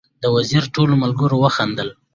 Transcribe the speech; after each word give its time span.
د 0.21 0.23
وزیر 0.35 0.63
ټولو 0.75 0.93
ملګرو 1.03 1.37
وخندل. 1.43 1.87